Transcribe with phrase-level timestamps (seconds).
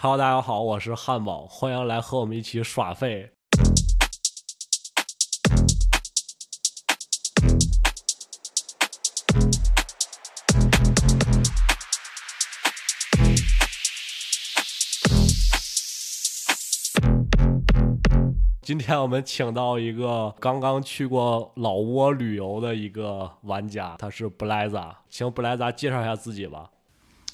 [0.00, 3.32] Hello，大家好，我是汉堡，欢迎来和我们一起耍废。
[18.62, 26.70] 今天我们请到一个刚刚去过老挝旅游的一个玩家，他是布莱扎，请布莱扎介绍一下自己吧。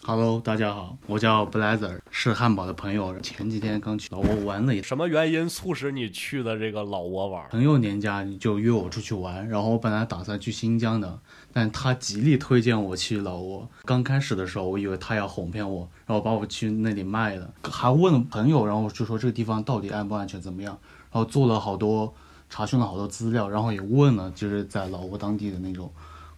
[0.07, 3.19] Hello，大家好，我叫 Blazer，是汉堡的朋友。
[3.21, 7.49] 前几天刚去老挝玩了一次，什么原因促使你去的这个老挝玩？
[7.49, 11.19] 朋友年假就约我出去玩，然后我本来打算去新疆的，
[11.55, 13.67] 但他极力推荐我去老挝。
[13.87, 20.79] 刚开始的时候，我以为他要哄骗我，然后把我去那里卖了，还问了朋友，然后就说这个地方到底安不安全，怎么样，
[21.13, 22.13] 然后做了好多
[22.51, 25.91] 查询了好多资料，然后也问了就是在老挝当地的那种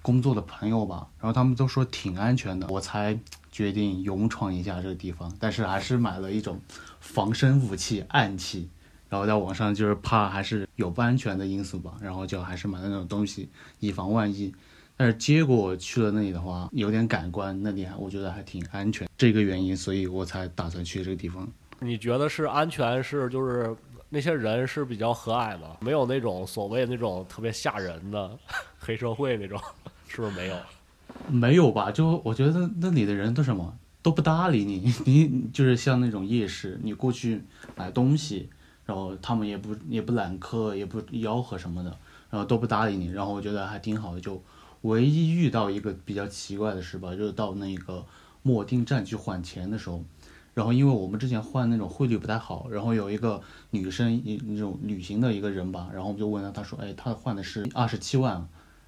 [0.07, 3.19] 工作的朋友吧，然后他们都说挺安全的，我才
[3.51, 6.61] 决定勇闯一下这个地方，但是还是买了一种
[7.01, 8.69] 防身武器暗器。
[9.09, 13.49] 然后在网上就是怕还是有不安全的因素吧，然后就还是买了那种东西
[13.81, 14.55] 以防万一。
[14.97, 21.49] 但是结果去了那里的话，有点感官，那里还我觉得还挺安全，这个原因，所以我才打算去这个地方。
[21.81, 23.75] 你觉得是安全是就是
[24.09, 25.77] 那些人是比较和蔼吗？
[25.81, 28.39] 没有那种所谓那种特别吓人的
[28.79, 29.61] 黑社会那种，
[30.09, 30.57] 是不是没有？
[31.29, 31.91] 没有吧？
[31.91, 37.43] 就我觉得那里的人都什么都不搭理 你，你就是像那种夜市，你过去
[37.75, 38.49] 买东西，
[38.85, 41.91] 然后他们也不也不揽客，也不吆喝什么的，
[42.31, 44.21] 然后都不搭理你，然后我觉得还挺好的。
[44.21, 44.43] 就
[44.83, 48.05] 唯一遇到一个比较奇怪的事吧，就是到那个
[48.43, 50.05] 莫丁站去换钱的时候，
[50.55, 53.41] 然后因为我们之前换那种汇率不太好，然后有一个
[53.71, 58.47] 女生一那种旅行的一个人吧，然后我们就问他，他说，哎，他换的是二十七万。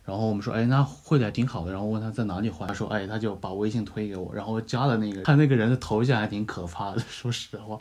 [0.08, 1.70] 然后我们说，哎，那会的还挺好的。
[1.70, 6.98] 然后问他在哪里换，他说，哎，他就把微信推给我，然后加了那个，他那个人的头像还挺可怕的。
[7.10, 7.78] 说实话，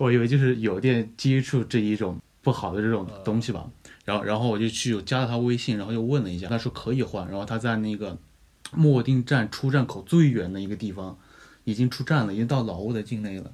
[0.00, 3.64] 我以为就是有点接触这一种不好的这种东西吧。
[4.04, 7.28] 然后，然后我就去加了他微信，然后又问了一下，他说可以换。
[7.28, 8.18] 然后他在那个
[8.74, 11.16] 莫定站出站口最远的一个地方，
[11.62, 13.52] 已经出站了，已经到老挝的境内了。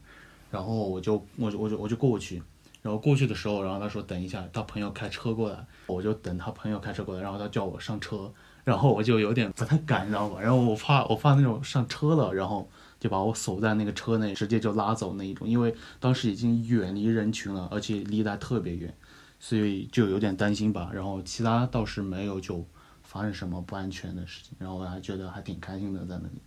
[0.51, 2.43] 然后我就我就我就我就过去。
[2.85, 8.31] 然后过去的时候，然后他说等一下，他朋友开车过来，我就等他朋友开车过来，然后他叫我上车，
[8.63, 10.39] 然后我就有点不太敢，你知道吧？
[10.39, 12.69] 然后我怕我怕那种上车了，然后
[13.01, 18.95] 就把我锁在那个车内，直接就拉走那一种，因为当时已经远离人群了，而且离得特别远，
[19.41, 20.91] 所以就有点担心吧。
[20.93, 22.63] 然后其他倒是没有就
[23.03, 26.43] 发生什么不安全的事情，然后我还觉得还挺开心的在那里。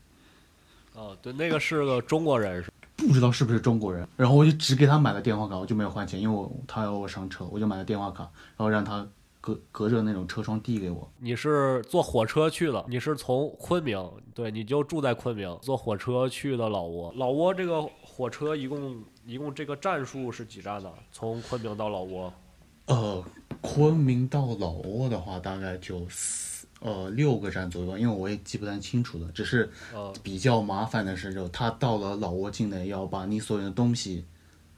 [0.97, 2.71] 哦，对，那个是个中国人是。
[2.97, 9.07] 不知道是不是中国人，然后我就只给他买了电话卡，我就没有换钱，因为我他要我上车，我就买了电话卡，然后让他
[9.39, 11.07] 隔隔着那种车窗递给我。
[11.19, 12.83] 你是坐火车去的？
[12.89, 17.13] 你是从昆明，对，你就住在昆明，坐火车去的老挝。
[17.15, 18.97] 老挝这个火车一共
[19.27, 20.91] 一共这个站数是几站呢？
[21.11, 22.33] 从昆明到老挝？
[22.87, 23.23] 呃，
[23.61, 29.27] 昆明到老挝的话，大概就四呃六个站左右吧，因为我也记不太清楚了。
[29.33, 34.25] 只是呃，比较麻烦的是，就他到了老挝境内，要把你所有的东西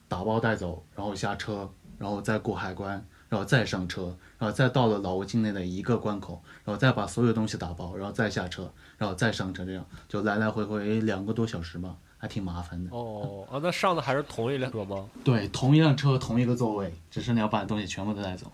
[0.08, 12.90] 打包带走，然后下车，然后再过海关，然后再上车，然后再到了老挝境内的一个关口，然后再把所有东西打包，然后再下车，然后再上车，这样就来来回回两个多小时吧，还挺麻烦的。
[12.96, 15.06] 哦啊，那上的还是同一辆车吗？
[15.24, 18.52] 对，同一辆车，同一个座位，只是你要把东西全部都带走。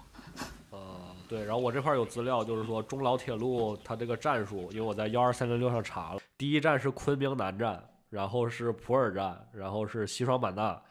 [1.35, 10.81] 对，然后我这块有资料，就是说中老铁路它这个战术，因为我在幺二三零六上查了，第一站是昆明南站，然后是普洱站，然后是西双版纳，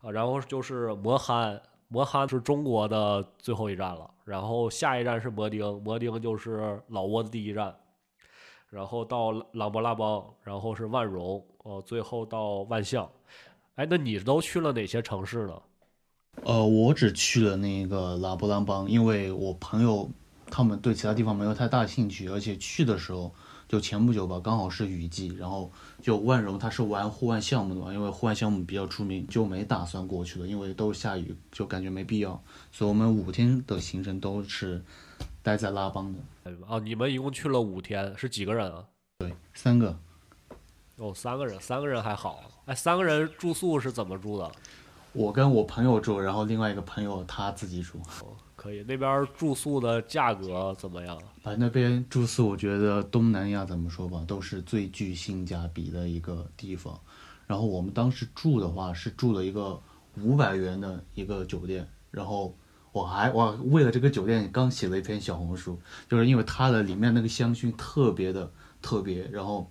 [0.00, 7.76] 啊，然后就是摩憨，摩憨是中国的最后一站了，然后下一站是摩丁，摩丁就是老挝的第一站，
[8.70, 13.06] 然后到琅勃拉邦，然后是万荣，哦，最后到万象。
[13.74, 15.62] 哎，那你都去了哪些城市呢？
[16.42, 20.10] 呃，我只去了那个拉布兰邦，因为我朋友
[20.46, 23.32] 他们对其他地方没有太大兴趣，而且去的时候
[23.68, 25.70] 就前不久吧，刚好是雨季，然后
[26.02, 32.42] 就万荣他是玩户外项目的嘛，因为户外项目比较出名，就没打算过去了，因为都下雨，就感觉没必要，
[32.72, 34.82] 所以我们五天的行程都是
[35.42, 38.84] 待在拉邦的，哎哦，你们一共去了五天，是几个人啊？
[39.18, 39.96] 对，三个。
[40.96, 42.42] 哦，三个人，三个人还好。
[42.66, 44.50] 哎，三个人住宿是怎么住的？
[45.12, 47.98] 我跟我朋友住，然后另外一个朋友他自己住。
[48.20, 48.84] 哦，可以。
[48.86, 51.16] 那边住宿的价格怎么样？
[51.42, 56.98] 啊，那边住宿我觉得东南亚怎么说吧，都是最具性价比的一个地方。
[57.46, 59.80] 然后我们当时住的话是住了一个
[60.22, 62.54] 五百元的一个酒店，然后
[62.92, 65.76] 我还我为了这个酒店刚写了一篇小红书，
[66.08, 69.68] 就是因为它的里面那个香薰特别的特别，然后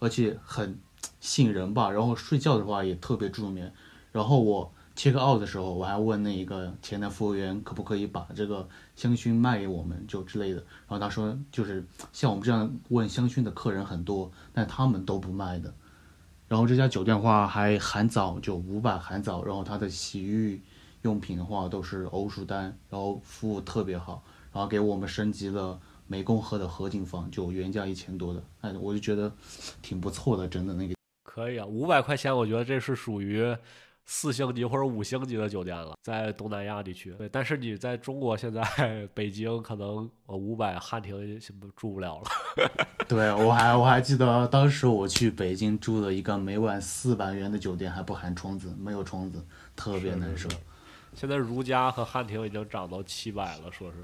[0.00, 0.78] 而且很
[1.20, 3.72] 吸引人吧，然后睡觉的话也特别助眠。
[4.12, 10.56] 然后我 check out 的时候，我还问那一个前台服务员可不可以把这个香薰卖给我们，就之类的。
[10.56, 15.72] 然后他说，就是像我们这样问香薰的客人很多，但他们都不卖的。
[16.46, 20.62] 然后这家酒店话还含早，就五百含早，然后它的洗浴
[21.02, 29.32] 用品的话都是欧舒丹，然后服务特别好，然后给我们升级了湄公河的合景房，就原价一千多的，哎，我就觉得
[29.82, 30.94] 挺不错的，真的那个。
[31.24, 33.56] 可以啊，五百块钱，我觉得这是属于
[34.06, 37.12] 四星级或者五星级的酒店了，在东南亚地区。
[37.12, 41.40] 对，但是你在中国现在北京可能呃五百汉庭
[41.74, 42.24] 住不了了。
[43.08, 50.48] 对我还我还记得当时我去北京住的一个每晚四百元的酒店，还不含窗子，没有窗子，特别难受。
[51.14, 53.98] 现在如家和汉庭已经涨到七百了，说是。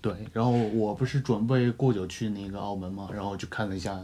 [0.00, 3.98] 对，然后我不是准备过久去那个澳门嘛，然后就看了一下，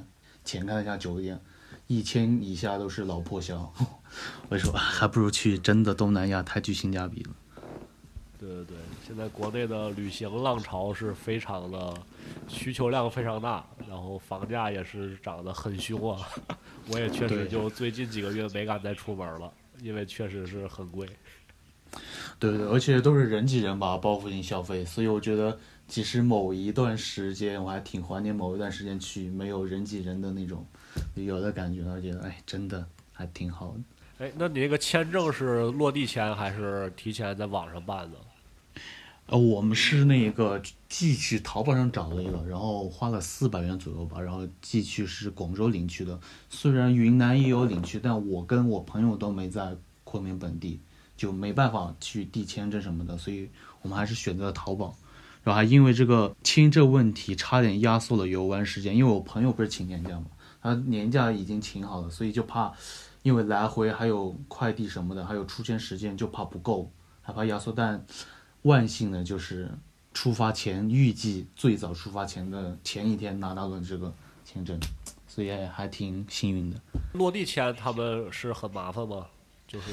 [0.44, 1.40] 浅看了一下酒店。
[1.86, 3.72] 一千以下都是老破小，
[4.48, 7.30] 我说 还不如去真的东南亚，太具性价比了。
[8.38, 8.76] 对对对，
[9.06, 11.94] 现在国内的旅行浪潮是非常的，
[12.48, 16.26] 需求量非常大，然后房价也是涨得很凶啊。
[16.90, 19.50] 我也确实就最近几个月没敢再出门了，
[19.82, 21.08] 因为确实是很贵。
[22.38, 25.58] 对对，而且都是人挤人吧，报复性消费，所以我觉得，
[25.88, 30.66] 其实某一段时间我还挺怀念某一段时间去没有人挤人的那种。
[31.14, 34.24] 旅游的感觉，我觉得哎，真的还挺好的。
[34.24, 38.18] 哎，那你那个签证是落地签还是提前在网上办的？
[39.26, 46.20] 呃，我们是那个寄去淘宝上找了一个，然后花了四百元左右吧，然后寄去是广州领区的。
[46.50, 49.74] 虽然云南也有领区，但我跟我朋友都没在
[50.04, 50.78] 昆明本地，
[51.16, 53.48] 就没办法去递签证什么的，所以
[53.80, 54.94] 我们还是选择了淘宝。
[55.42, 60.26] 然后还因为这个签证问题，差点压缩了游玩时间，因为我朋友不是请年假嘛。
[60.64, 62.72] 他年假已经请好了，所以就怕，
[63.22, 66.90] 因为来回还有快递什么的，还有出签时间，就怕不够，
[67.20, 67.70] 害怕压缩。
[67.70, 68.02] 但
[68.62, 69.70] 万幸的就是
[70.14, 74.10] 出发前预计最早出发前的前一天拿到了这个
[74.42, 74.80] 签证，
[75.28, 76.80] 所以还挺幸运的。
[77.12, 79.26] 落地签他们是很麻烦吗？
[79.68, 79.90] 就是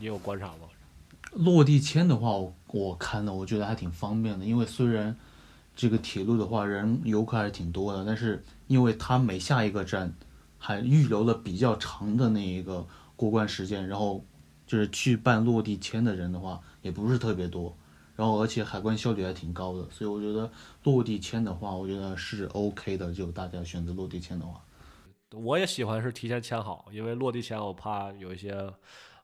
[0.00, 0.66] 你有观察吗？
[1.34, 5.16] 落地签的话，我我看了，我觉得还挺方便的，因为虽然。
[5.80, 10.14] 这个铁路的话，人游客还是挺多的，但是因为它每下一个站，
[10.58, 12.86] 还预留了比较长的那一个
[13.16, 14.24] 过关时间，然后
[14.66, 17.76] 就是去办落地签的人的话，也不是特别多，
[18.14, 20.50] 然后而且海关效率还挺高的，所以我觉得
[20.84, 24.62] 落地签的话，我觉得是 OK 的，就大家选择落地签的话，
[25.32, 28.54] 我也喜欢是提前签好，因为落地签我怕有一些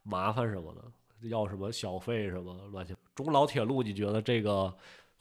[0.02, 2.94] 麻烦什么的，要什么小费什么乱七。
[3.14, 4.74] 中老铁路，你觉得这个？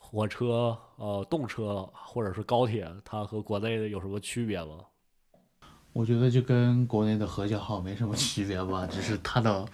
[0.06, 4.84] 火车、呃，动车或者是高铁，它和国内的有什么区别吗？
[5.94, 9.66] 我觉得就跟国内的和谐号没什么区别吧，只是它的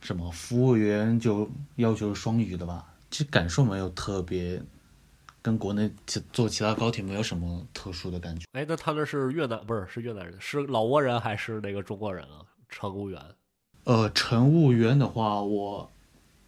[0.00, 4.62] 什么服务员就要求双语的吧，其实感受没有特别，
[5.42, 5.90] 跟国内
[6.32, 8.46] 坐其他高铁没有什么特殊的感觉。
[8.52, 12.40] 哎，那他那是越南不是是越南人，是老挝人还是那个中国人啊？
[12.68, 13.20] 乘务员？
[13.84, 15.90] 呃，乘务员的话，我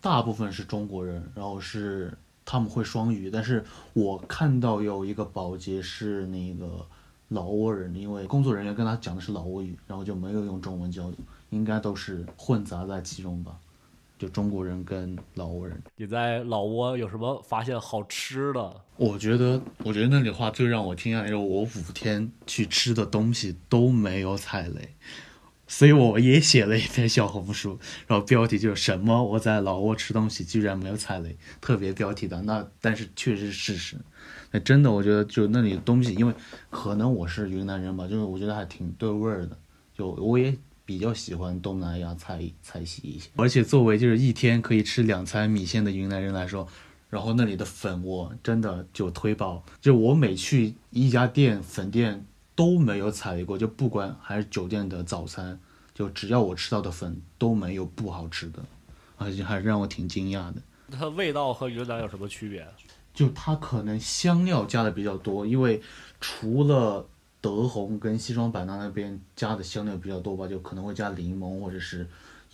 [0.00, 2.16] 大部分是中国人，然后是。
[2.50, 3.62] 他们会双语，但是
[3.92, 6.86] 我看到有一个保洁是那个
[7.28, 11.18] 老挝人，因为工作人员跟他讲的是老挝语，然后就没有用中文交流，
[11.50, 13.58] 应该都是混杂在其中吧，
[14.18, 15.82] 就中国人跟老挝人。
[15.96, 18.80] 你在老挝有什么发现好吃的？
[18.96, 24.94] 我觉得，我觉得那里话最让我惊讶的是，我五天去吃的东西都没有踩雷。
[25.70, 32.40] 所以我也写了一篇小红书，然后标题就是什么我在老挝吃东西居然没有踩雷，特别标题的。
[32.42, 33.96] 那但是确实是事实，
[34.50, 36.32] 那真的我觉得就那里的东西，因为
[36.70, 39.56] 可能我是云南人吧，就是我觉得还挺对味儿的。
[39.94, 40.56] 就我也
[40.86, 46.66] 比较喜欢东南亚菜菜系一些，而且作为就是一天可以吃两餐米线的云南人来说，
[47.10, 52.24] 然后那里的粉我真的就推爆，就我每去一家店粉店。
[52.58, 55.56] 都没有踩雷过，就不管还是酒店的早餐，
[55.94, 58.60] 就只要我吃到的粉都没有不好吃的，
[59.16, 60.60] 而且还让我挺惊讶的。
[60.90, 62.66] 它味道和云南有什么区别？
[63.14, 65.80] 就它可能香料加的比较多，因为
[66.20, 67.06] 除了
[67.40, 72.04] 德宏跟西双版纳那边加的香料比较多吧，就可能会加柠檬或者是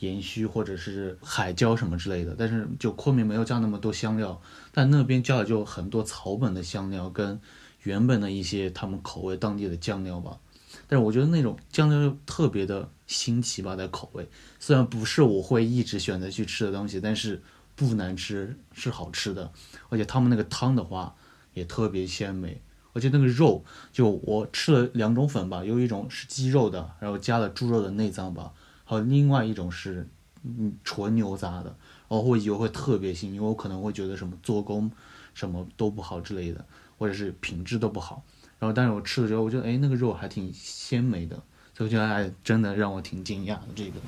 [0.01, 2.37] 盐须或者是海椒什么之类的。
[2.39, 4.39] 但是就昆明没有加那么多香料，
[4.71, 7.41] 但那边加的就很多草本的香料跟。
[7.85, 10.39] 原本的一些他们口味当地的酱料吧，
[10.87, 17.43] 但是我觉得那种酱料又特别的新奇吧，在口味虽然不是我会一直选择去吃的东西，但是
[17.77, 19.53] 不难吃，是好吃的。
[19.89, 21.15] 而且他们那个汤的话
[21.53, 22.61] 也特别鲜美，
[22.93, 28.53] 而且那个肉就我吃了两种粉吧，有一种是鸡肉的，然后加了猪肉的内脏吧，
[28.85, 30.09] 还有另外一种是
[30.43, 31.77] 嗯纯牛杂的，
[32.09, 34.91] 然后我以为会特别腥，因为我可能会觉得什么做工
[35.35, 36.65] 什么都不好之类的，
[36.99, 38.23] 或者是品质都不好。
[38.59, 41.37] 然后但是我吃了之后，我觉得哎那个肉还挺鲜美的，
[41.75, 44.01] 所以我觉得哎真的让我挺惊讶的这个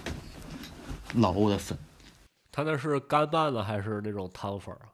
[1.15, 1.77] 老挝的粉。
[2.51, 4.89] 它那是干拌的还是那种汤粉啊？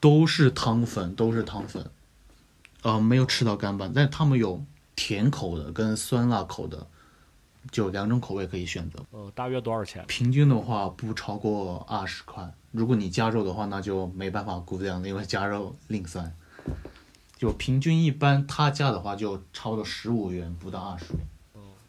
[0.00, 1.90] 都是汤粉，都是汤粉，
[2.82, 4.62] 呃，没有吃到干拌，但是他们有
[4.94, 6.86] 甜口的跟酸辣口的，
[7.70, 8.98] 就两种口味可以选择。
[9.12, 10.04] 呃，大约多少钱？
[10.06, 16.30] 平均的话不超过二十块，如果你加肉的话，那就没办法估量了，因为加肉另算。
[17.44, 21.20] 就平均一般他家的话就差不多十五元，不到二十元，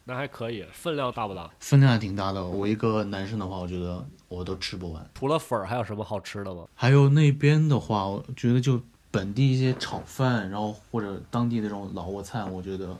[0.03, 1.50] 那还可以，分量大不大？
[1.62, 2.45] 分量还挺大的。
[2.45, 5.09] 我一个男生的话，我觉得我都吃不完。
[5.13, 6.65] 除了粉儿，还有什么好吃的吗？
[6.74, 12.93] 还有那边的话，我觉得就本地一些炒饭，然后或者当地那种老挝菜，我觉得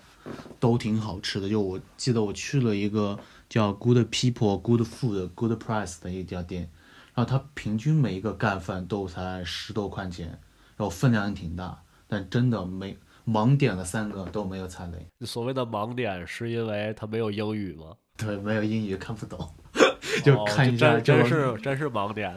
[0.58, 1.50] 都挺好吃的。
[1.50, 3.20] 就我记得我去了一个
[3.50, 6.70] 叫 Good People Good Food Good Price 的一家店，
[7.14, 10.30] 然后它平均每一个干饭都才十多块钱，
[10.78, 11.84] 然后分量也挺大，
[12.16, 15.06] 但真的没盲点了三个都没有踩雷。
[15.26, 17.88] 所谓的盲点是因为它没有英语吗？
[18.16, 19.54] 对，没有英语看不懂，
[20.24, 22.34] 就哦看一下真真是真是盲点。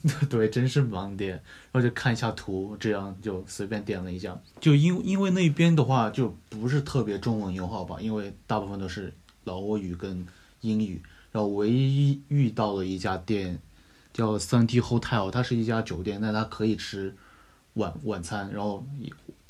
[0.30, 1.32] 对，真是盲点，
[1.72, 4.40] 然后就看一下图，这样就随便点了一下。
[4.60, 9.12] 就因因为那边的话就不是特别中文友好吧，因为大部分都是
[9.44, 10.24] 老挝语跟
[10.60, 11.02] 英语。
[11.30, 13.60] 然后唯一遇到了一家店
[14.14, 17.14] 叫 Sunty Hotel，它是一家酒店，但它可以吃
[17.78, 18.86] 晚晚餐，然后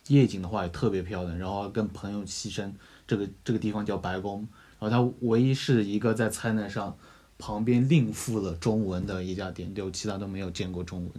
[0.06, 1.36] 夜景的话也特别漂亮。
[1.36, 2.72] 然后跟朋友牺牲
[3.06, 4.46] 这个这个地方叫白宫，
[4.78, 6.96] 然后它唯一是一个在菜单上。
[7.40, 11.12] 旁边另附了中文的一家店，就其他都没有见过中文，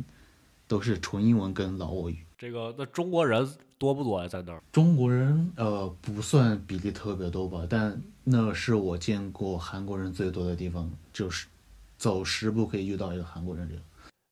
[0.67, 2.17] 都是纯英文跟老挝语。
[2.37, 4.27] 这个那中国人多不多呀？
[4.27, 4.61] 在那儿？
[4.69, 11.47] 中国人呃不算比例特别多吧，但那是我见过韩国人最多的地方，就是
[11.97, 13.83] 走十步可以遇到一个韩国人这样。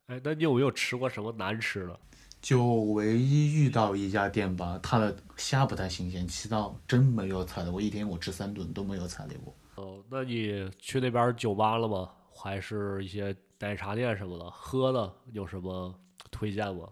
[0.07, 1.97] 哎，那你有没有吃过什么难吃的？
[2.41, 7.69] 就唯一遇到一家店吧，它的虾不太新鲜，其他真没有踩雷。
[7.69, 9.53] 我一天我吃三顿都没有踩雷过。
[9.75, 12.09] 哦，那你去那边酒吧了吗？
[12.33, 14.49] 还是一些奶茶店什么的？
[14.51, 15.93] 喝的有什么
[16.31, 16.87] 推荐吗？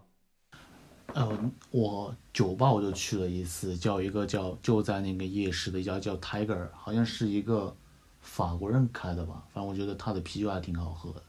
[1.14, 1.38] 呃，
[1.70, 7.74] 我酒吧我就去了一次，叫一个叫就在那个夜市的一家叫 Tiger，好像是一个
[8.20, 9.46] 法国人开的吧。
[9.54, 11.22] 反正我觉得他的啤酒还挺好喝的，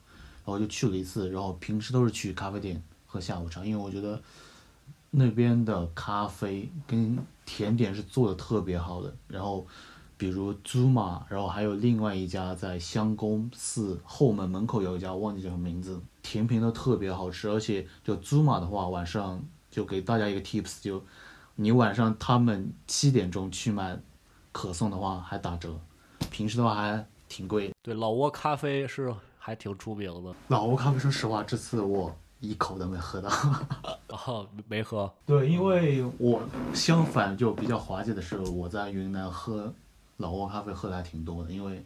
[0.44, 1.30] 然后就去了一次。
[1.30, 2.84] 然后平时都是去咖啡店
[3.18, 4.22] 喝下午茶，因为我觉得
[5.10, 9.12] 那边的咖啡跟甜点是做的特别好的。
[9.28, 9.66] 然后
[10.16, 17.50] 比如祖玛，然后还有另外一家在香宫寺后门门口有一家，忘记叫什么名字，甜品都特别好吃。
[17.50, 21.04] 而且就祖玛的话，晚上就给大家一个 tips，就
[21.56, 24.00] 你晚上他们七点钟去买
[24.52, 25.80] 可颂的话还打折，
[26.30, 27.72] 平时的话还挺贵。
[27.82, 30.36] 对，老挝咖啡是还挺出名的。
[30.50, 33.30] 老挝咖啡，说实话，这次我一口都没喝到。
[34.10, 35.12] 哦，没喝。
[35.26, 36.42] 对，因为我
[36.74, 39.74] 相反就比较滑稽的是，我在云南喝
[40.18, 41.84] 老挝咖啡喝的还挺多的，因为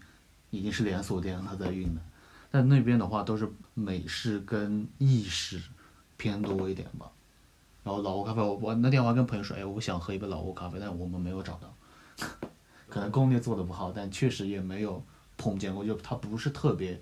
[0.49, 2.03] 已经是连锁店了，在云南。
[2.51, 5.61] 但那边的话都是美式跟意式
[6.17, 7.09] 偏多一点吧。
[7.83, 12.27] 然后老挝咖啡，我我那天我还跟朋友说，哎，我想喝一杯老挝咖啡，但我们没有找到，
[12.89, 15.01] 可能攻略做的不好，但确实也没有
[15.37, 17.01] 碰见过，就它不是特别，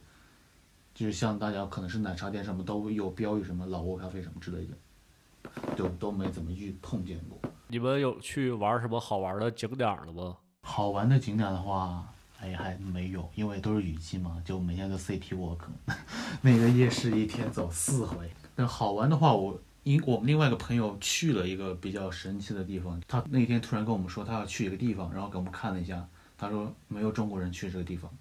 [1.00, 7.39] 就是像大家可能是奶茶店什么都有标语什么老挝咖啡什么之类的，就都没怎么遇碰见过。
[7.70, 10.36] 你们有去玩什么好玩的景点了吗？
[10.63, 12.06] 好玩的景点的话，
[12.41, 15.60] 哎，还没有，因为都是雨季嘛，就每天都 city walk，
[16.44, 18.29] 那个夜市一天走四回。
[18.53, 26.06] 但好玩的话，我因我们另外一个朋友去了一个比较神奇的地方，他那天突然跟我们说他要去一个地方，然后给我们看了一下，
[26.38, 28.12] 他说没有中国人去这个地方，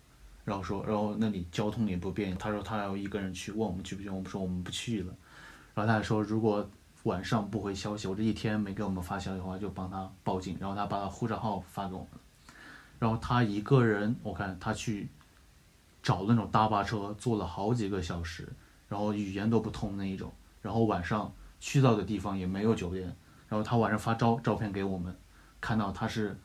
[0.49, 5.15] 然后说，然后那里交通也不便，他说他要一个人去，问我们去不去，我们说我们不去了，
[5.75, 6.67] 然后他还说如果
[7.03, 12.09] 晚上不回消息，我这一天没给我们发消息的话，就帮他报警，然后他把他护照号发给我们。
[12.99, 15.11] 然后他一个人，我看他去
[16.03, 18.49] 找那种大巴车，坐了好几个小时，
[18.89, 20.33] 然后语言都不通那一种。
[20.63, 23.05] 然后晚上去到的地方也没有酒店，
[23.49, 25.15] 然后他晚上发照照片给我们，
[25.61, 26.41] 看到他是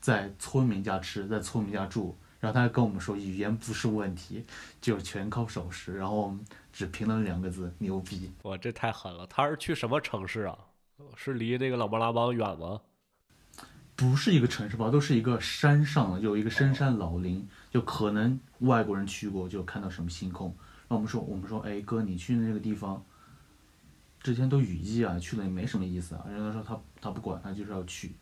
[0.00, 2.18] 在村民家吃，在村民家住。
[2.44, 4.44] 然后他还跟我们说语言不是问题，
[4.78, 8.30] 就全靠手势，然后我们只评论两个字牛逼。
[8.42, 9.26] 哇，这太狠了！
[9.26, 10.58] 他是去什么城市啊？
[11.16, 12.82] 是离那个朗勃拉邦远吗？
[13.96, 20.48] 不是一个城市吧，都是一个山上，有一个深山老林，就可能外国人去过，就看到什么星空。
[20.48, 23.02] 然后我们说，我们说，哎哥，你去那个地方，
[24.20, 26.26] 之前都雨季啊，去了也没什么意思啊。
[26.28, 28.12] 然后他说他他不管，他就是要去。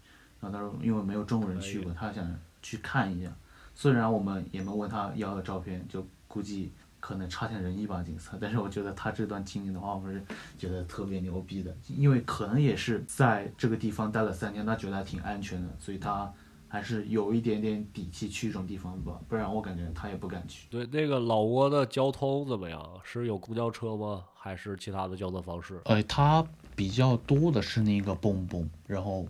[0.41, 2.25] 然后他说，因为没有中国人去过，他想
[2.63, 3.33] 去看一下。
[3.75, 8.39] 虽然我们也没问他要的照片，就估计可能差强人意吧，景色。
[8.41, 10.23] 但是我觉得他这段经历的话，我是
[10.59, 16.33] 觉得特别牛逼的，因为可能也是在这个地方待了三天，他觉得还挺安全的，所以他
[16.69, 19.21] 还是有一点点底气去这种地方吧。
[19.29, 20.69] 不然我感觉他也不敢去。
[20.71, 23.01] 对，那个老挝的交通怎么样？
[23.03, 24.25] 是有公交车吗？
[24.35, 25.81] 还是其他的交通方式？
[25.85, 29.27] 呃，它比较多的是那个蹦蹦，然后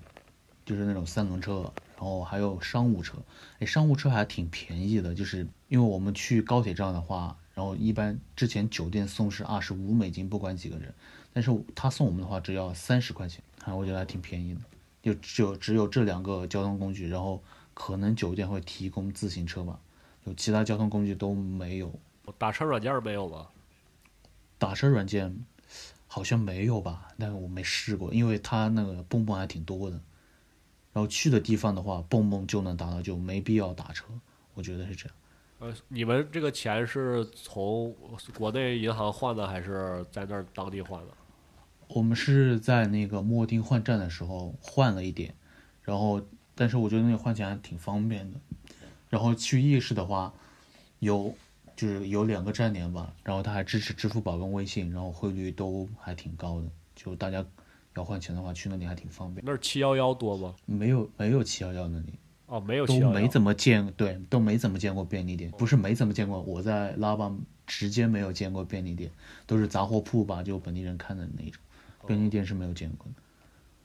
[0.65, 1.71] 就是那种三轮车，
[2.03, 3.17] 然后还有商务车。
[3.61, 10.93] 哎，商务车还挺便宜的，就是因为我们去高铁站的话，然后一般之前酒店送是二十五美金，不管几个人，
[11.33, 14.61] 但是他送我们的话只要三十块钱，啊，我觉得还挺便宜的。
[15.01, 17.41] 就只有只有这两个交通工具，然后
[17.73, 19.79] 可能酒店会提供自行车吧，
[20.25, 21.93] 有其他交通工具都没有。
[22.37, 23.47] 打车软件没有吗？
[24.59, 25.45] 打车软件
[26.09, 30.01] 好像没有吧，但是我没试过，因为它那个蹦蹦还挺多的。
[30.93, 34.05] 然后去的地方的话，蹦蹦就能达到，就没必要打车，
[34.55, 35.17] 我觉得是这样。
[35.59, 37.95] 呃，你们这个钱是从
[38.37, 41.09] 国内银行换的，还是在那儿当地换的？
[41.89, 45.35] 我们是在那个莫丁换站的时候换了一点，
[45.83, 46.21] 然后
[46.55, 48.41] 但是我觉得那个换钱还挺方便的。
[49.09, 50.33] 然后去夜市的话，
[50.99, 51.35] 有
[51.77, 57.45] 就是有两个站点吧，然后它还支持支付宝跟微信，然后汇率都还挺高的，就大家
[57.95, 59.45] 要换钱的话去那里还挺方便。
[59.45, 60.55] 那儿七幺幺多吗？
[60.67, 62.15] 没有没有七幺幺那里
[62.47, 69.11] 哦，没有都711没怎么见，对，都没怎么见过便利店，不是没怎么见过，我在拉邦直接没有见过便利店，
[69.47, 71.63] 都是杂货铺吧，就本地人看的那种，
[72.07, 73.13] 便利店是没有见过的。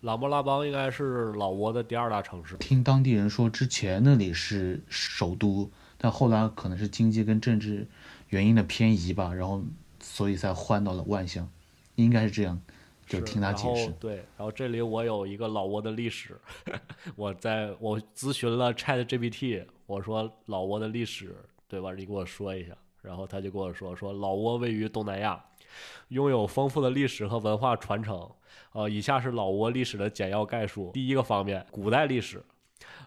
[0.02, 2.56] 琅勃拉邦应该是老挝的第二大城市。
[2.58, 7.88] 听当地人说，之前那里是首都，但后来可能是经济跟政治
[8.30, 9.64] 原因的偏移吧，然后
[10.00, 11.50] 所以才换到了万象，
[11.96, 12.62] 应该是这样。
[13.08, 16.38] 就是听他然后解释，对，然后这里我有一个老挝的历史，
[17.16, 21.36] 我在我咨询了 Chat GPT，我说老挝的历史，
[21.68, 21.94] 对吧？
[21.94, 25.44] 你给我说一下，然后他就跟我说，说老挝位于东南亚，
[26.10, 28.30] 拥有丰富的历史和文化传承。
[28.74, 30.92] 呃，以下是老挝历史的简要概述。
[30.94, 32.44] 第一个方面，古代历史。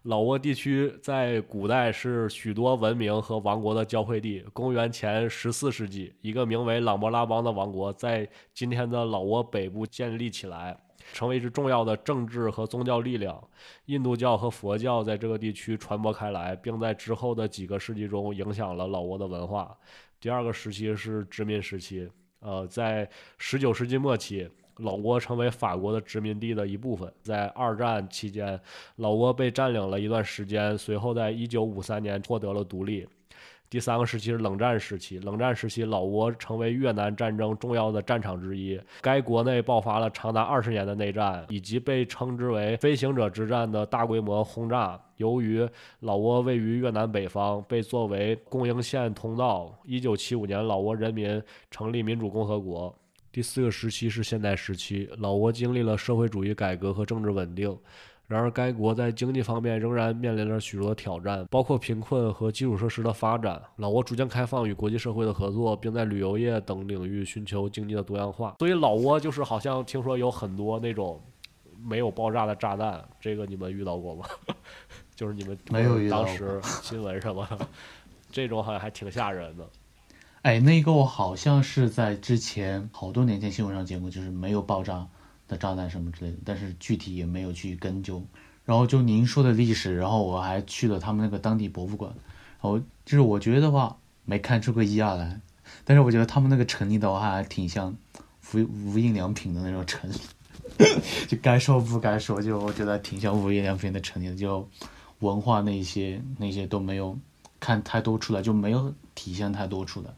[0.04, 4.42] 老挝地区在古代是许多文明和王国的交汇地。
[4.52, 10.74] 公元前十四世纪，一个名为琅勃拉邦的王国在今天的老挝北部建立起来，
[11.12, 13.42] 成为一支重要的政治和宗教力量。
[13.86, 19.76] 印度教和佛教在这个地区传播开来，并在之后的几个世纪中影响了老挝的文化。
[20.18, 22.08] 第二个时期是殖民时期，
[22.40, 24.48] 呃，在十九世纪末期，
[24.80, 27.12] 老挝成为法国的殖民地的一部分。
[27.22, 28.60] 在二战期间，
[28.96, 33.06] 老挝被占领了一段时间，随后在一九五三年获得了独立。
[33.68, 45.00] 第三个时期是冷战时期，冷战时期老挝成为越南战争重要的战场之一，该国内爆发了长达二十年的内战，以及被称之为“飞行者之战”的大规模轰炸。
[45.18, 45.64] 由于
[46.00, 49.72] 老挝位于越南北方，被作为供应线通道。
[49.84, 51.40] 一九七五年，老挝人民
[51.70, 52.92] 成立民主共和国。
[53.32, 57.76] 第四个时期是现代时期，老挝经历了社会主义改革和政治稳定。
[58.26, 63.60] 然而，该国在经济方面仍然面临着许多挑战，包括贫困和基础设施的发展。
[63.76, 68.54] 老挝逐渐开放与国际社会的合作，并在旅游业等领域寻求经济的多样化。
[68.60, 71.20] 所以，老挝就是好像听说有很多那种
[71.82, 74.24] 没有爆炸的炸弹，这个你们遇到过吗？
[75.14, 77.46] 就是你们没有当时新闻什么，
[78.30, 79.68] 这种好像还挺吓人的。
[80.42, 85.06] 哎，那个我好像是在之前好多年前新闻上见过，就是没有爆炸
[85.46, 88.24] 的炸弹什么之类的，但是具体也没有去跟究。
[88.64, 92.10] 然后就您说的历史，然后我还去了他们那个当地博物馆，
[92.62, 95.38] 然后就是我觉得的话没看出个一二来，
[95.84, 97.94] 但是我觉得他们那个成立的话还挺像
[98.54, 100.16] 无无印良品的那种成立，
[101.28, 104.66] 就该说不该说，就我觉得挺像无印良品的成立，就
[105.18, 107.18] 文化那些那些都没有
[107.58, 110.08] 看太多出来，就没有体现太多出来。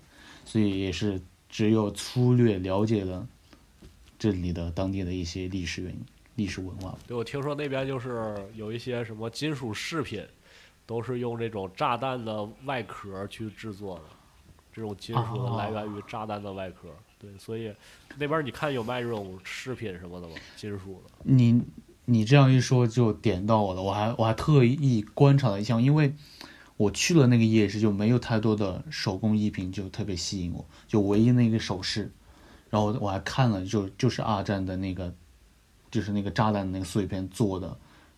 [0.45, 3.27] 所以也是只有粗略了解了
[4.19, 6.01] 这里的当地的一些历史原因、
[6.37, 6.97] 历史文化。
[7.07, 10.25] 对，我听说那边就是有一些什么金属饰品，
[10.87, 14.03] 都是用这种炸弹的外壳去制作的。
[14.75, 16.89] 这种金属的来源于炸弹的外壳。
[17.19, 17.71] 对，所以
[18.17, 20.35] 那边你看有卖这种饰品什么的吗？
[20.57, 21.11] 金属的。
[21.25, 21.63] 你
[22.07, 26.15] 你这样一说就点到我了，我还我还特意观察了一下，因为
[26.77, 32.11] 我去了那个夜市，就没有太多的手工艺品，就特别吸引我，就唯一那个首饰，
[32.71, 35.15] 然后我还看了，就就是二战的那个，
[35.91, 37.67] 就是那个炸弹那个碎片做的，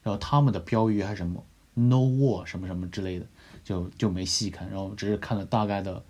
[0.02, 3.26] 然后他们的标语还是什么 “No War” 什么什么之类的，
[3.64, 6.02] 就就没细看，然后只是看了大概的，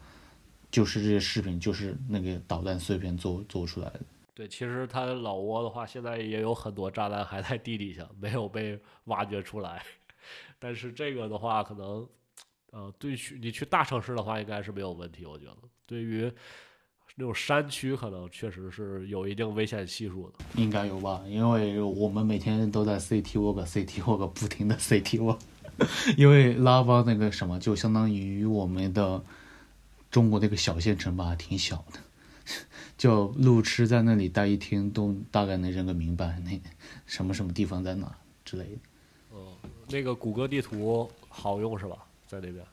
[0.71, 4.01] 就是这些饰品就是那个导弹碎片做做出来的。
[4.35, 9.83] 对，其实它老挝的话，现在也有很多炸弹还在地底下，没有被挖掘出来。
[10.59, 12.05] 但是这个的话，可能
[12.75, 15.57] 呃，对去你去大城市的话，应该是没有问题，我觉得。
[15.87, 16.31] 对于
[17.15, 20.35] 那种山区，可能确实是有一定危险系数的。
[20.57, 25.39] 应该有吧，因为我们每天都在 CT walk、CT walk 不停的 CT walk，
[26.19, 29.23] 因为拉巴那个什么，就相当于我们的
[30.11, 32.01] 中国那个小县城吧，挺小的，
[32.99, 36.61] 就路痴在那里待一天，都大概能认个明白，那
[37.07, 38.13] 什么什么地方在哪
[38.45, 38.79] 之类的。
[39.31, 39.53] 哦，
[39.89, 41.99] 那个谷歌地图好用是吧？
[42.41, 42.67] 在那边？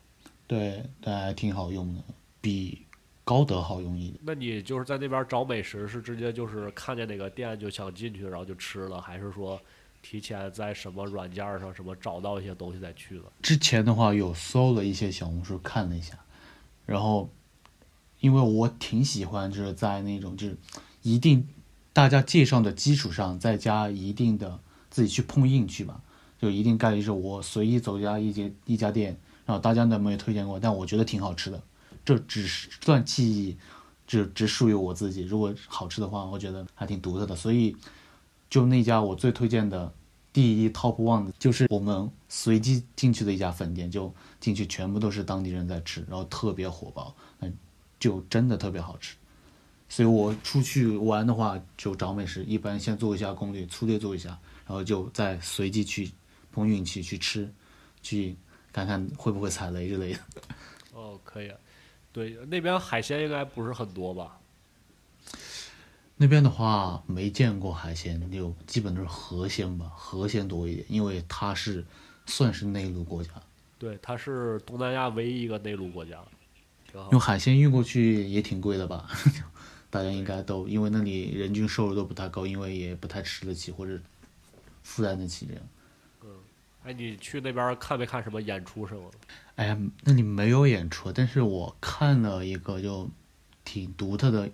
[0.47, 2.04] 对，还挺好用的，
[2.41, 2.86] 比。
[3.24, 4.19] 高德好用一点。
[4.26, 9.62] 那你就是在那边找美食，是直接就是看见哪个店就想进去，然后就吃了，还是说
[10.02, 13.24] 提前在什么软件上什么找到一些东西再去的？
[13.41, 16.17] 之前的话有搜了一些小红书看了一下，
[16.86, 17.30] 然后
[18.19, 20.58] 因为我挺喜欢就是在那种就是
[21.04, 21.47] 一定
[21.93, 26.02] 大家介绍的基础上再加一定的自己去碰运气吧，
[26.39, 31.62] 就一定概率是我随意走家一间一家店，然后大家都没有推荐过，但我觉得挺好吃的。
[32.04, 33.58] 这只是算记忆，
[34.08, 35.22] 只只属于我自己。
[35.22, 37.36] 如果好吃的话，我觉得还挺独特的。
[37.36, 37.76] 所以，
[38.50, 39.94] 就那家我最推荐的
[40.34, 47.54] 第一 top one 就是我们随机进去的一家粉店，就进去全部都是当地人在吃，然后特别火爆，嗯，
[48.00, 49.16] 就真的特别好吃。
[49.88, 54.30] 所以我出去玩的话，就找美食，一般先做一下攻略，粗略做一下，
[54.66, 56.10] 然后就再随机去
[56.52, 57.54] 碰运气去吃，
[58.02, 58.36] 去
[58.72, 60.20] 看看会不会踩雷之类的。
[60.94, 61.52] 哦，可以。
[62.14, 64.38] 对，那边海鲜应该不是很多吧？
[66.18, 71.86] 那边的话没见过海鲜，就基本都是河鲜吧，河鲜多一点，因为它是
[72.26, 73.32] 算是内陆国家。
[73.80, 76.20] 对，它是东南亚唯一一个内陆国家。
[77.12, 79.10] 用海鲜运过去也挺贵的吧？
[79.90, 83.98] 大家应该都因为那里人均收入都不太高，因为也不太吃得起或者
[84.84, 85.64] 负担得起这样。
[86.84, 89.12] 哎，你去那边看没看什么演出什么？
[89.56, 93.08] 哎呀，那里没有演出，但是我看了一个就
[93.63, 94.50] 挺独特的，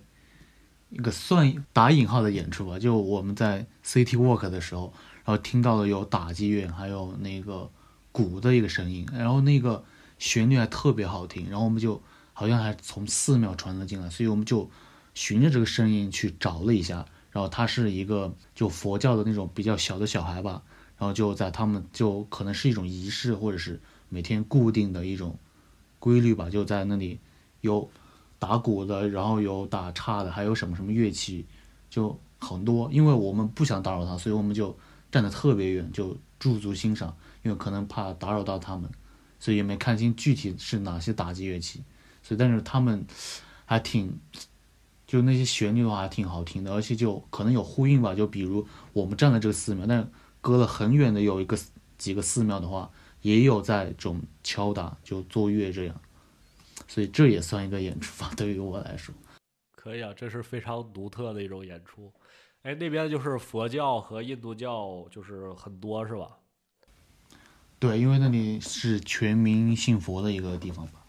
[0.89, 2.77] 一个算打引号的演出吧。
[2.77, 7.71] 就我们在 City Walk 的时候，然后听到了有打击乐，还有那个
[8.11, 9.85] 鼓的一个声音，然后那个
[10.19, 12.01] 旋律还特别好听，然后我们就
[12.33, 14.69] 好像还从寺庙传了进来，所以我们就
[15.13, 20.61] 循着这个声音去找了一下，然后他是一个就佛教的那种比较小的小孩吧。
[20.97, 23.79] 然后就在他们就可能是一种仪式，或者是
[24.09, 25.37] 每天固定的一种
[25.99, 27.19] 规律吧，就在那里
[27.61, 27.87] 有
[28.39, 31.45] 打鼓的，然后有打叉的，还有什么什么乐器，
[31.87, 32.89] 就很多。
[32.91, 34.75] 因为我们不想打扰他，所以我们就
[35.11, 38.89] 站得特别远，就驻足欣赏，因为可能怕打扰到他们，
[39.39, 41.83] 所以也没看清具体是哪些打击乐器。
[42.23, 43.05] 所以但是他们
[43.65, 44.19] 还挺，
[45.05, 48.15] 就那些旋律的话还挺好听的，而且就可能有呼应吧。
[48.15, 50.09] 就比如我们站在这个寺庙，但。
[50.47, 51.59] 隔了很远的有一个
[51.97, 52.89] 几个寺庙的话，
[53.21, 56.01] 也有在这种敲打就奏乐这样，
[56.87, 58.31] 所以这也算一个演出吧。
[58.37, 59.13] 对于我来说，
[59.75, 62.09] 可以啊，这是非常独特的一种演出。
[62.61, 66.37] 哎，那边就是佛教和印度教就是很多是吧？
[67.77, 71.03] 对，因为那里是全民信佛的一个地方吧。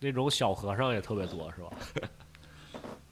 [0.00, 1.70] 那种小和尚也特别多是吧？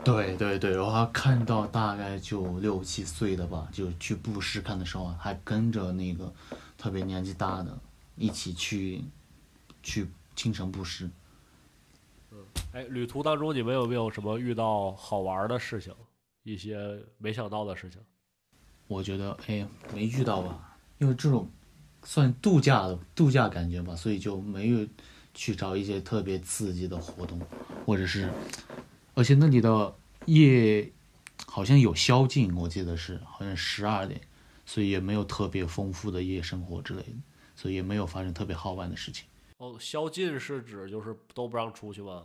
[0.05, 6.33] 对对对，我还看到大概就六七岁的吧，就去布施看的时候，还跟着那个
[6.77, 7.79] 特别年纪大的
[8.17, 9.05] 一起去
[9.81, 11.09] 去清城布施。
[12.33, 12.39] 嗯，
[12.73, 15.95] 哎，旅途当中你们有没有什么遇到好玩的事情，
[16.43, 18.01] 一些没想到的事情？
[18.89, 21.49] 我觉得哎，没遇到吧，因为这种
[22.03, 24.87] 算度假的度假感觉吧，所以就没有
[25.33, 27.41] 去找一些特别刺激的活动，
[27.87, 28.29] 或者是。
[29.15, 29.95] 而且那里的
[30.27, 30.91] 夜
[31.47, 34.21] 好像有宵禁，我记得是好像十二点，
[34.65, 37.15] 所以也没有特别丰富的夜生活之类的，
[37.55, 39.27] 所以也没有发生特别好玩的事情。
[39.59, 42.23] 哦，宵禁是指就是都不让出去吗？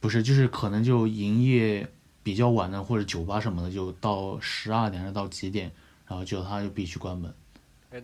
[0.00, 1.90] 不是，就是可能就营业
[2.22, 5.70] 比较晚的或者酒吧什么的，就到十二点还是到几点，
[6.06, 7.32] 然后就他就必须关门。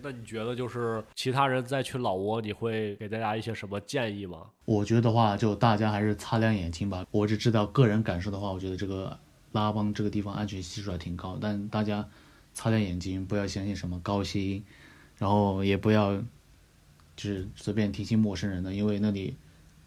[0.02, 4.46] 那你觉得就是其他人再去老挝，你会给大家一些什么建议吗？
[4.64, 7.04] 我觉得的话，就大家还是擦亮眼睛吧。
[7.10, 9.18] 我只知道个人感受的话，我觉得这个
[9.52, 12.08] 拉邦这个地方安全系数还挺高，但大家
[12.54, 14.64] 擦亮眼睛，不要相信什么高薪，
[15.18, 16.16] 然后也不要
[17.16, 19.36] 就是随便听信陌生人的，因为那里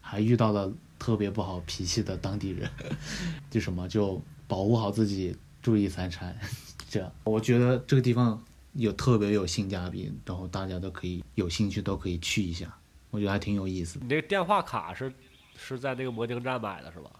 [0.00, 2.70] 还遇到了特别不好脾气的当地人，
[3.50, 6.36] 就什么就保护好自己，注意财产。
[6.88, 8.42] 这样，我觉得这个地方。
[8.76, 12.72] 有特别有性价比，然后大家都可以有兴趣都可以去一下，
[13.10, 13.98] 我觉得还挺有意思。
[14.00, 15.12] 你那个电话卡是
[15.56, 17.10] 是在那个摩丁站买的是吧？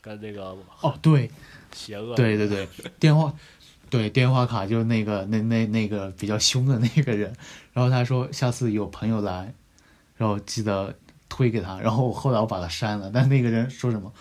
[0.00, 1.30] 跟那个哦对，
[1.72, 2.68] 邪恶对对对
[3.00, 3.32] 电话
[3.88, 7.34] 对电话卡就是那个那那那个比较凶的那个人，
[7.72, 9.54] 然后他说下次有朋友来，
[10.16, 10.94] 然后记得
[11.30, 14.12] 推给他，然后后来我把他删了，但那个人说什么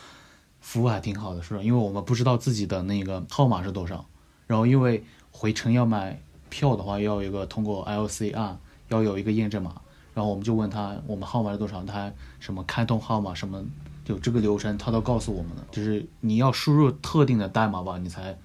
[0.61, 4.07] 服务还挺好的，说因为我们不知道自己的那个号码是多少，
[4.47, 6.17] 然后因为回程要买
[6.53, 8.55] 票的话要有一个通过 LCR
[8.89, 9.81] 要有一个验证码，
[10.13, 13.65] 然后我们就问他我们号码是多少，他什么开通号码什么
[14.05, 18.37] 就这个流程他都告诉我们了，就是你要输入特定的代码吧，你才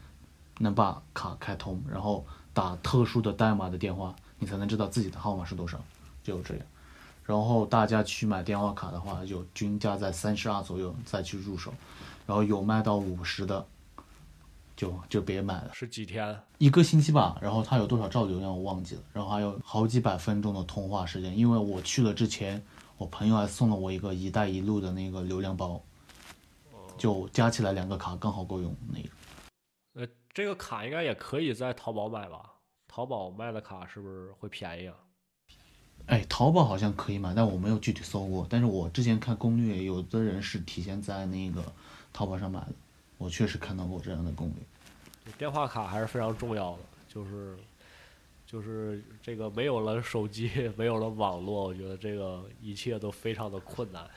[0.59, 5.79] 能把卡开通，然后打特殊的代码的电话，你才能知道自己的号码是多少，
[6.23, 6.65] 就这样。
[7.27, 11.71] 然后大家去买电话卡的话，就均价在三十二左右再去入手，
[12.27, 13.67] 然后有卖到五十的，
[14.79, 15.71] 就就别买了。
[15.75, 16.41] 是几天？
[16.59, 21.37] 一个星期吧，然后它有多少兆流量我忘记了，然后还有好几百分钟的通话时间。
[21.37, 22.65] 因为我去了之前，
[22.97, 25.83] 我朋友还送了我一个“一带一路”的那个流量包，
[26.97, 29.09] 就加起来两个卡刚好够用那个。
[29.95, 32.55] 呃，这个卡应该也可以在淘宝买吧？
[32.87, 34.95] 淘宝卖的卡是不是会便宜啊？
[36.07, 38.47] 哎，淘宝好像可以买，但我没有具体搜过。
[38.49, 41.61] 但是我之前看攻略，有的人是提前在那个
[42.13, 42.73] 淘宝上买的，
[43.19, 45.33] 我确实看到过这样的攻略。
[45.37, 47.59] 电话卡还是非常重要的，就是
[48.47, 54.09] 就是这个没有了手机，没有了网络，我觉得这个一切都非常的困难。